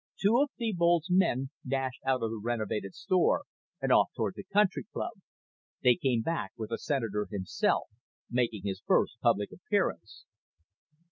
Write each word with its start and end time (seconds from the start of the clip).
Two 0.19 0.39
of 0.41 0.49
Thebold's 0.57 1.11
men 1.11 1.51
dashed 1.63 2.01
out 2.07 2.23
of 2.23 2.31
the 2.31 2.41
renovated 2.43 2.95
store 2.95 3.43
and 3.79 3.91
off 3.91 4.09
toward 4.17 4.33
the 4.33 4.43
country 4.45 4.83
club. 4.91 5.11
They 5.83 5.93
came 5.93 6.23
back 6.23 6.53
with 6.57 6.71
the 6.71 6.79
Senator 6.79 7.27
himself, 7.29 7.87
making 8.27 8.63
his 8.63 8.81
first 8.83 9.19
public 9.21 9.51
appearance. 9.51 10.25